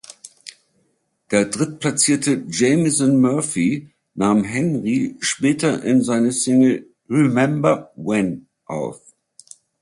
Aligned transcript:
Der 1.29 1.45
Drittplatzierte 1.45 2.43
Jamison 2.49 3.21
Murphy 3.21 3.91
nahm 4.15 4.43
Henry 4.43 5.15
später 5.19 5.83
in 5.83 6.01
seine 6.01 6.31
Single 6.31 6.87
"Remember 7.07 7.91
When" 7.95 8.47
auf. 8.65 8.99